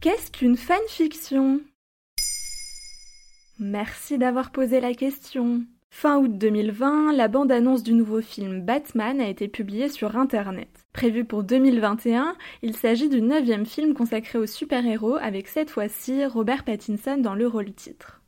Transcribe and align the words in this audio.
Qu'est-ce 0.00 0.30
qu'une 0.30 0.56
fanfiction? 0.56 1.60
Merci 3.58 4.16
d'avoir 4.16 4.50
posé 4.50 4.80
la 4.80 4.94
question. 4.94 5.64
Fin 5.90 6.16
août 6.16 6.38
2020, 6.38 7.12
la 7.12 7.28
bande-annonce 7.28 7.82
du 7.82 7.92
nouveau 7.92 8.22
film 8.22 8.62
Batman 8.62 9.20
a 9.20 9.28
été 9.28 9.46
publiée 9.46 9.90
sur 9.90 10.16
Internet. 10.16 10.70
Prévu 10.94 11.26
pour 11.26 11.42
2021, 11.42 12.34
il 12.62 12.74
s'agit 12.74 13.10
du 13.10 13.20
neuvième 13.20 13.66
film 13.66 13.92
consacré 13.92 14.38
aux 14.38 14.46
super-héros 14.46 15.16
avec 15.16 15.48
cette 15.48 15.68
fois-ci 15.68 16.24
Robert 16.24 16.64
Pattinson 16.64 17.18
dans 17.18 17.34
le 17.34 17.46
rôle 17.46 17.74
titre. 17.74 18.22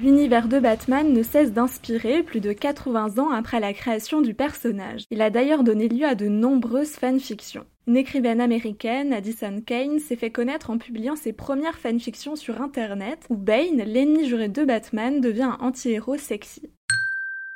L'univers 0.00 0.48
de 0.48 0.58
Batman 0.58 1.12
ne 1.12 1.22
cesse 1.22 1.52
d'inspirer 1.52 2.24
plus 2.24 2.40
de 2.40 2.52
80 2.52 3.18
ans 3.18 3.30
après 3.30 3.60
la 3.60 3.72
création 3.72 4.22
du 4.22 4.34
personnage. 4.34 5.04
Il 5.12 5.22
a 5.22 5.30
d'ailleurs 5.30 5.62
donné 5.62 5.88
lieu 5.88 6.04
à 6.04 6.16
de 6.16 6.26
nombreuses 6.26 6.94
fanfictions. 6.94 7.64
Une 7.88 7.96
écrivaine 7.96 8.42
américaine, 8.42 9.14
Addison 9.14 9.62
Kane, 9.64 9.98
s'est 9.98 10.14
fait 10.14 10.30
connaître 10.30 10.68
en 10.68 10.76
publiant 10.76 11.16
ses 11.16 11.32
premières 11.32 11.78
fanfictions 11.78 12.36
sur 12.36 12.60
internet 12.60 13.24
où 13.30 13.34
Bane, 13.34 13.78
l'ennemi 13.78 14.26
juré 14.28 14.50
de 14.50 14.62
Batman, 14.62 15.22
devient 15.22 15.54
un 15.58 15.64
anti-héros 15.64 16.18
sexy. 16.18 16.68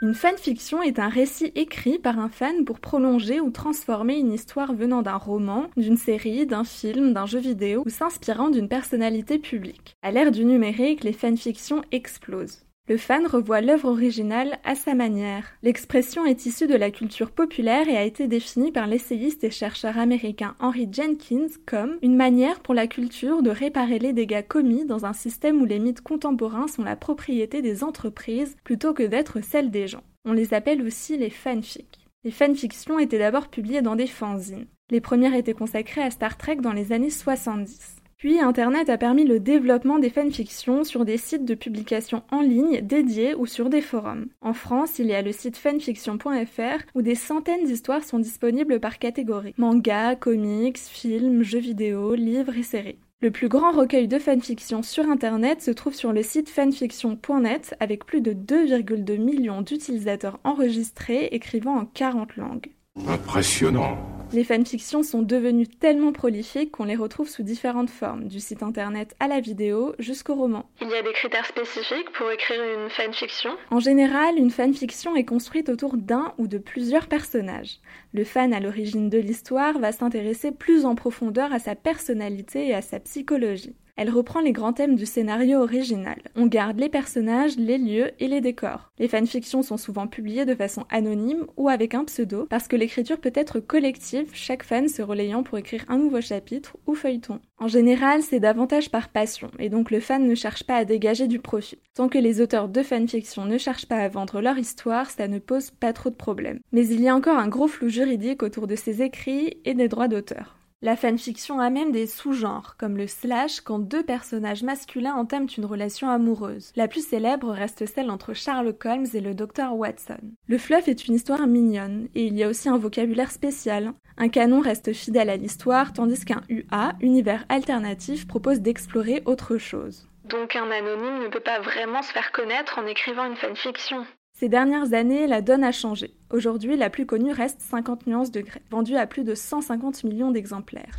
Une 0.01 0.15
fanfiction 0.15 0.83
est 0.83 0.99
un 0.99 1.11
récit 1.11 1.53
écrit 1.55 1.99
par 1.99 2.19
un 2.19 2.31
fan 2.31 2.65
pour 2.65 2.81
prolonger 2.81 3.41
ou 3.41 3.51
transformer 3.51 4.19
une 4.19 4.33
histoire 4.33 4.73
venant 4.73 5.03
d'un 5.03 5.19
roman, 5.19 5.67
d'une 5.77 5.99
série, 5.99 6.47
d'un 6.47 6.65
film, 6.65 7.13
d'un 7.13 7.27
jeu 7.27 7.39
vidéo 7.39 7.83
ou 7.85 7.91
s'inspirant 7.91 8.49
d'une 8.49 8.69
personnalité 8.69 9.39
publique. 9.39 9.99
À 10.01 10.13
l'ère 10.13 10.33
du 10.33 10.47
numérique, 10.47 11.05
les 11.05 11.13
fanfictions 11.13 11.83
explosent. 11.93 12.65
Le 12.89 12.97
fan 12.97 13.29
revoit 13.29 13.61
l'œuvre 13.61 13.89
originale 13.89 14.59
à 14.65 14.75
sa 14.75 14.95
manière. 14.95 15.53
L'expression 15.63 16.27
est 16.27 16.47
issue 16.47 16.67
de 16.67 16.75
la 16.75 16.91
culture 16.91 17.31
populaire 17.31 17.89
et 17.89 17.97
a 17.97 18.03
été 18.03 18.27
définie 18.27 18.73
par 18.73 18.89
l'essayiste 18.89 19.45
et 19.45 19.53
chercheur 19.53 19.99
américain 19.99 20.57
Henry 20.59 20.89
Jenkins 20.91 21.47
comme 21.65 21.99
une 22.03 22.17
manière 22.17 22.59
pour 22.59 22.75
la 22.75 22.89
culture 22.89 23.45
de 23.45 23.51
réparer 23.51 24.01
les 24.01 24.13
dégâts 24.13 24.45
commis 24.45 24.85
dans 24.85 25.07
un 25.07 25.13
système 25.13 25.63
où 25.63 25.65
les 25.65 25.79
mythes 25.79 26.01
contemporains 26.01 26.67
sont 26.67 26.83
la 26.83 26.97
propriété 26.97 27.63
des 27.63 27.85
entreprises 27.85 28.57
plutôt 28.65 28.95
que 28.95 29.05
d'être 29.05 29.45
celle 29.45 29.71
des 29.71 29.87
gens. 29.87 30.03
On 30.25 30.33
les 30.33 30.53
appelle 30.53 30.83
aussi 30.83 31.17
les 31.17 31.31
fanfics. 31.31 32.09
Les 32.25 32.33
fanfictions 32.33 32.99
étaient 32.99 33.19
d'abord 33.19 33.47
publiées 33.47 33.83
dans 33.83 33.97
des 33.97 34.09
fanzines. 34.09 34.67
Les 34.91 35.01
premières 35.01 35.35
étaient 35.35 35.55
consacrées 35.55 36.03
à 36.03 36.11
Star 36.11 36.37
Trek 36.37 36.57
dans 36.57 36.73
les 36.73 36.91
années 36.91 37.11
70. 37.11 38.02
Puis 38.23 38.39
Internet 38.39 38.89
a 38.89 38.99
permis 38.99 39.25
le 39.25 39.41
développement 39.41 39.99
des 39.99 40.09
fanfictions 40.09 40.85
sur 40.85 41.05
des 41.05 41.17
sites 41.17 41.45
de 41.45 41.57
publication 41.57 42.23
en 42.31 42.41
ligne 42.41 42.81
dédiés 42.81 43.35
ou 43.35 43.47
sur 43.47 43.69
des 43.69 43.81
forums. 43.81 44.29
En 44.41 44.53
France, 44.53 45.01
il 45.01 45.07
y 45.07 45.13
a 45.13 45.23
le 45.23 45.33
site 45.33 45.57
fanfiction.fr 45.57 46.85
où 46.95 47.03
des 47.03 47.17
centaines 47.17 47.65
d'histoires 47.65 48.05
sont 48.05 48.21
disponibles 48.21 48.79
par 48.79 49.01
catégorie. 49.01 49.55
Manga, 49.59 50.15
comics, 50.15 50.79
films, 50.79 51.43
jeux 51.43 51.59
vidéo, 51.59 52.15
livres 52.15 52.57
et 52.57 52.63
séries. 52.63 53.01
Le 53.23 53.33
plus 53.33 53.49
grand 53.49 53.73
recueil 53.73 54.07
de 54.07 54.21
fanfiction 54.21 54.85
sur 54.85 55.09
Internet 55.09 55.61
se 55.61 55.73
trouve 55.73 55.95
sur 55.95 56.13
le 56.13 56.23
site 56.23 56.49
fanfiction.net 56.49 57.75
avec 57.81 58.07
plus 58.07 58.21
de 58.21 58.35
2,2 58.35 59.19
millions 59.19 59.63
d'utilisateurs 59.63 60.39
enregistrés 60.45 61.25
écrivant 61.33 61.77
en 61.77 61.87
40 61.87 62.37
langues. 62.37 62.71
Impressionnant. 63.09 63.97
Les 64.33 64.45
fanfictions 64.45 65.03
sont 65.03 65.23
devenues 65.23 65.67
tellement 65.67 66.13
prolifiques 66.13 66.71
qu'on 66.73 66.85
les 66.85 66.97
retrouve 66.97 67.29
sous 67.29 67.43
différentes 67.43 67.91
formes, 67.91 68.29
du 68.29 68.41
site 68.41 68.63
internet 68.63 69.15
à 69.21 69.29
la 69.29 69.41
vidéo 69.41 69.95
jusqu'au 69.99 70.35
roman. 70.35 70.69
Il 70.81 70.89
y 70.89 70.95
a 70.95 71.03
des 71.03 71.13
critères 71.13 71.47
spécifiques 71.47 72.11
pour 72.13 72.31
écrire 72.31 72.63
une 72.63 72.89
fanfiction? 72.91 73.51
En 73.71 73.81
général, 73.81 74.37
une 74.37 74.51
fanfiction 74.51 75.17
est 75.17 75.25
construite 75.25 75.69
autour 75.69 75.97
d'un 75.97 76.33
ou 76.39 76.49
de 76.49 76.59
plusieurs 76.59 77.09
personnages. 77.09 77.79
Le 78.13 78.25
fan 78.25 78.55
à 78.55 78.61
l'origine 78.61 79.11
de 79.11 79.19
l'histoire 79.19 79.79
va 79.79 79.93
s'intéresser 79.93 80.53
plus 80.53 80.85
en 80.85 80.95
profondeur 80.95 81.53
à 81.53 81.59
sa 81.59 81.75
personnalité 81.75 82.69
et 82.69 82.75
à 82.75 82.83
sa 82.83 83.01
psychologie. 83.01 83.75
Elle 83.97 84.11
reprend 84.11 84.41
les 84.41 84.53
grands 84.53 84.73
thèmes 84.73 84.97
du 84.97 85.05
scénario 85.05 85.61
original. 85.61 86.19
On 86.35 86.47
garde 86.47 86.79
les 86.79 86.89
personnages, 86.89 87.57
les 87.59 87.77
lieux 87.77 88.11
et 88.21 88.27
les 88.27 88.41
décors. 88.41 88.91
Les 88.99 89.07
fanfictions 89.07 89.63
sont 89.63 89.77
souvent 89.77 90.07
publiées 90.07 90.47
de 90.47 90.55
façon 90.55 90.87
anonyme 90.89 91.47
ou 91.59 91.69
avec 91.69 91.95
un 91.95 92.05
pseudo 92.05 92.47
parce 92.49 92.69
que 92.69 92.77
l'écriture 92.77 93.19
peut 93.19 93.33
être 93.35 93.61
collective, 93.61 94.31
chaque 94.33 94.63
fan 94.63 94.89
se 94.89 95.03
relayant 95.03 95.43
pour 95.43 95.59
écrire 95.59 95.85
un 95.89 95.99
nouveau 95.99 96.23
chapitre 96.23 96.77
ou 96.87 96.95
feuilleton. 96.95 97.41
En 97.59 97.69
général, 97.69 98.23
c'est 98.23 98.41
davantage 98.41 98.91
par 98.91 99.11
passion 99.11 99.51
et 99.59 99.69
donc 99.69 99.91
le 99.91 100.01
fan 100.01 100.27
ne 100.27 100.35
cherche 100.35 100.65
pas 100.65 100.77
à 100.77 100.85
dégager 100.87 101.29
du 101.29 101.39
profit. 101.39 101.79
Tant 101.95 102.09
que 102.09 102.19
les 102.19 102.41
auteurs 102.41 102.69
de 102.69 102.83
fanfiction 102.83 103.45
ne 103.45 103.59
cherchent 103.59 103.87
pas 103.87 103.97
à 103.97 104.09
vendre 104.09 104.41
leur 104.41 104.57
histoire, 104.57 105.11
ça 105.11 105.29
ne 105.29 105.39
pose 105.39 105.71
pas 105.71 105.93
trop 105.93 106.09
de 106.09 106.15
problèmes. 106.15 106.61
Mais 106.73 106.87
il 106.87 107.03
y 107.03 107.09
a 107.09 107.15
encore 107.15 107.39
un 107.39 107.49
gros 107.49 107.69
flou 107.69 107.91
juridique 107.91 108.43
autour 108.43 108.67
de 108.67 108.75
ces 108.75 109.03
écrits 109.03 109.59
et 109.67 109.75
des 109.75 109.89
droits 109.89 110.09
d'auteur. 110.09 110.62
La 110.85 110.97
fanfiction 110.97 111.61
a 111.61 111.71
même 111.71 111.93
des 111.93 112.09
sous-genres, 112.09 112.75
comme 112.77 112.97
le 112.97 113.07
slash 113.07 113.61
quand 113.61 113.79
deux 113.79 114.03
personnages 114.03 114.65
masculins 114.65 115.15
entament 115.15 115.47
une 115.57 115.65
relation 115.65 116.11
amoureuse. 116.11 116.73
La 116.75 116.89
plus 116.89 117.07
célèbre 117.07 117.53
reste 117.53 117.87
celle 117.87 118.11
entre 118.11 118.35
Sherlock 118.35 118.85
Holmes 118.85 119.07
et 119.15 119.21
le 119.21 119.33
docteur 119.33 119.77
Watson. 119.77 120.19
Le 120.49 120.59
fluff 120.59 120.89
est 120.89 121.07
une 121.07 121.15
histoire 121.15 121.47
mignonne, 121.47 122.09
et 122.17 122.27
il 122.27 122.37
y 122.37 122.43
a 122.43 122.49
aussi 122.49 122.69
un 122.69 122.79
vocabulaire 122.79 123.31
spécial. 123.31 123.93
Un 124.17 124.29
canon 124.29 124.59
reste 124.59 124.93
fidèle 124.93 125.31
à 125.31 125.37
l'histoire, 125.37 125.93
tandis 125.93 126.25
qu'un 126.25 126.43
UA, 126.49 126.95
univers 127.01 127.45
alternatif, 127.49 128.27
propose 128.27 128.61
d'explorer 128.61 129.23
autre 129.25 129.59
chose. 129.59 130.09
Donc 130.25 130.57
un 130.57 130.69
anonyme 130.69 131.23
ne 131.23 131.29
peut 131.29 131.39
pas 131.39 131.61
vraiment 131.61 132.03
se 132.03 132.11
faire 132.11 132.33
connaître 132.33 132.81
en 132.81 132.87
écrivant 132.89 133.27
une 133.27 133.37
fanfiction. 133.37 134.05
Ces 134.43 134.49
dernières 134.49 134.93
années, 134.93 135.29
la 135.29 135.41
donne 135.41 135.63
a 135.63 135.71
changé. 135.71 136.15
Aujourd'hui, 136.31 136.77
la 136.77 136.91
plus 136.91 137.07
connue 137.07 137.31
reste 137.31 137.61
50 137.61 138.09
nuances 138.09 138.33
de 138.33 138.43
vendue 138.73 138.97
à 138.97 139.07
plus 139.07 139.23
de 139.23 139.37
150 139.37 140.03
millions 140.03 140.33
d'exemplaires. 140.33 140.97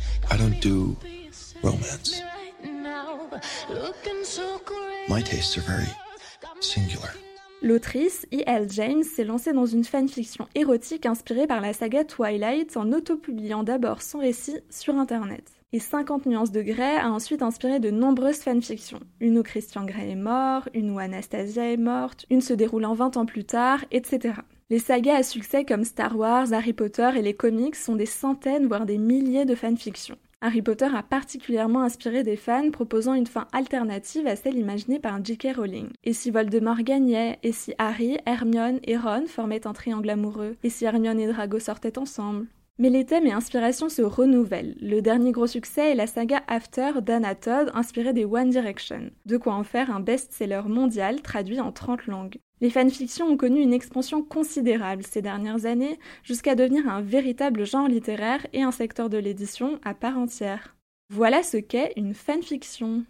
L'autrice, 7.64 8.26
E.L. 8.30 8.66
James, 8.72 9.02
s'est 9.02 9.24
lancée 9.24 9.54
dans 9.54 9.64
une 9.64 9.84
fanfiction 9.84 10.46
érotique 10.54 11.06
inspirée 11.06 11.46
par 11.46 11.62
la 11.62 11.72
saga 11.72 12.04
Twilight 12.04 12.76
en 12.76 12.92
autopubliant 12.92 13.62
d'abord 13.62 14.02
son 14.02 14.18
récit 14.18 14.58
sur 14.68 14.94
Internet 14.96 15.50
et 15.72 15.78
50 15.78 16.26
nuances 16.26 16.52
de 16.52 16.60
Grey 16.60 16.98
a 16.98 17.10
ensuite 17.10 17.40
inspiré 17.40 17.80
de 17.80 17.90
nombreuses 17.90 18.40
fanfictions. 18.40 19.00
Une 19.18 19.38
où 19.38 19.42
Christian 19.42 19.86
Grey 19.86 20.10
est 20.10 20.14
mort, 20.14 20.68
une 20.74 20.90
où 20.90 20.98
Anastasia 20.98 21.72
est 21.72 21.78
morte, 21.78 22.26
une 22.30 22.42
se 22.42 22.52
déroulant 22.52 22.94
20 22.94 23.16
ans 23.16 23.26
plus 23.26 23.44
tard, 23.44 23.84
etc. 23.90 24.34
Les 24.70 24.78
sagas 24.78 25.16
à 25.16 25.22
succès 25.22 25.64
comme 25.64 25.84
Star 25.84 26.16
Wars, 26.16 26.52
Harry 26.52 26.74
Potter 26.74 27.10
et 27.16 27.22
les 27.22 27.34
comics 27.34 27.74
sont 27.74 27.96
des 27.96 28.06
centaines 28.06 28.68
voire 28.68 28.86
des 28.86 28.98
milliers 28.98 29.46
de 29.46 29.54
fanfictions. 29.54 30.18
Harry 30.46 30.60
Potter 30.60 30.90
a 30.94 31.02
particulièrement 31.02 31.80
inspiré 31.80 32.22
des 32.22 32.36
fans 32.36 32.70
proposant 32.70 33.14
une 33.14 33.26
fin 33.26 33.48
alternative 33.54 34.26
à 34.26 34.36
celle 34.36 34.58
imaginée 34.58 34.98
par 34.98 35.24
J.K. 35.24 35.56
Rowling. 35.56 35.88
Et 36.04 36.12
si 36.12 36.30
Voldemort 36.30 36.82
gagnait? 36.82 37.38
Et 37.42 37.52
si 37.52 37.72
Harry, 37.78 38.18
Hermione 38.26 38.78
et 38.84 38.98
Ron 38.98 39.24
formaient 39.26 39.66
un 39.66 39.72
triangle 39.72 40.10
amoureux? 40.10 40.56
Et 40.62 40.68
si 40.68 40.84
Hermione 40.84 41.18
et 41.18 41.28
Drago 41.28 41.58
sortaient 41.60 41.96
ensemble? 41.96 42.46
Mais 42.76 42.90
les 42.90 43.06
thèmes 43.06 43.26
et 43.26 43.32
inspirations 43.32 43.88
se 43.88 44.02
renouvellent. 44.02 44.76
Le 44.82 45.00
dernier 45.00 45.32
gros 45.32 45.46
succès 45.46 45.92
est 45.92 45.94
la 45.94 46.06
saga 46.06 46.42
After 46.46 47.00
d'Anna 47.00 47.34
Todd, 47.34 47.70
inspirée 47.72 48.12
des 48.12 48.26
One 48.26 48.50
Direction. 48.50 49.12
De 49.24 49.38
quoi 49.38 49.54
en 49.54 49.64
faire 49.64 49.90
un 49.90 50.00
best-seller 50.00 50.64
mondial 50.66 51.22
traduit 51.22 51.60
en 51.60 51.72
30 51.72 52.06
langues. 52.06 52.36
Les 52.60 52.70
fanfictions 52.70 53.26
ont 53.26 53.36
connu 53.36 53.60
une 53.60 53.72
expansion 53.72 54.22
considérable 54.22 55.02
ces 55.02 55.22
dernières 55.22 55.66
années, 55.66 55.98
jusqu'à 56.22 56.54
devenir 56.54 56.88
un 56.88 57.02
véritable 57.02 57.66
genre 57.66 57.88
littéraire 57.88 58.46
et 58.52 58.62
un 58.62 58.70
secteur 58.70 59.10
de 59.10 59.18
l'édition 59.18 59.80
à 59.84 59.94
part 59.94 60.18
entière. 60.18 60.76
Voilà 61.10 61.42
ce 61.42 61.56
qu'est 61.56 61.92
une 61.96 62.14
fanfiction. 62.14 63.04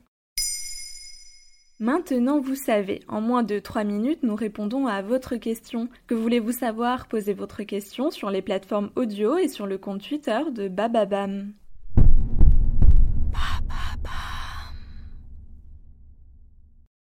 Maintenant 1.81 2.41
vous 2.41 2.55
savez, 2.55 3.01
en 3.09 3.21
moins 3.21 3.43
de 3.43 3.59
3 3.59 3.85
minutes, 3.85 4.23
nous 4.23 4.37
répondons 4.37 4.87
à 4.87 5.03
votre 5.03 5.37
question. 5.37 5.89
Que 6.07 6.15
voulez-vous 6.15 6.53
savoir? 6.53 7.09
Posez 7.09 7.35
votre 7.35 7.63
question 7.65 8.11
sur 8.11 8.31
les 8.31 8.43
plateformes 8.43 8.91
audio 8.97 9.37
et 9.37 9.49
sur 9.49 9.67
le 9.67 9.77
compte 9.77 10.03
Twitter 10.03 10.41
de 10.53 10.69
Bababam. 10.69 11.53